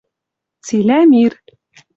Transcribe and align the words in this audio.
цилӓ 0.65 0.99
мир. 1.11 1.33